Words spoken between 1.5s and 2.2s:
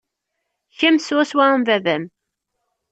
am baba-m.